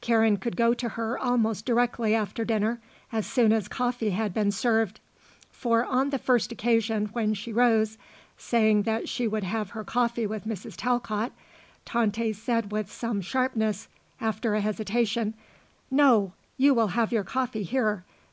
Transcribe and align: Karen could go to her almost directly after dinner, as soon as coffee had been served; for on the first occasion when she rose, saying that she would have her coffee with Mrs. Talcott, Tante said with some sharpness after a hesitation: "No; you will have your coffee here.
Karen 0.00 0.36
could 0.36 0.56
go 0.56 0.72
to 0.72 0.90
her 0.90 1.18
almost 1.18 1.66
directly 1.66 2.14
after 2.14 2.44
dinner, 2.44 2.80
as 3.10 3.26
soon 3.26 3.52
as 3.52 3.66
coffee 3.66 4.10
had 4.10 4.32
been 4.32 4.52
served; 4.52 5.00
for 5.50 5.84
on 5.84 6.10
the 6.10 6.16
first 6.20 6.52
occasion 6.52 7.06
when 7.06 7.34
she 7.34 7.52
rose, 7.52 7.98
saying 8.38 8.82
that 8.82 9.08
she 9.08 9.26
would 9.26 9.42
have 9.42 9.70
her 9.70 9.82
coffee 9.82 10.28
with 10.28 10.46
Mrs. 10.46 10.74
Talcott, 10.76 11.32
Tante 11.84 12.32
said 12.34 12.70
with 12.70 12.88
some 12.88 13.20
sharpness 13.20 13.88
after 14.20 14.54
a 14.54 14.60
hesitation: 14.60 15.34
"No; 15.90 16.34
you 16.56 16.72
will 16.72 16.94
have 16.94 17.10
your 17.10 17.24
coffee 17.24 17.64
here. 17.64 18.04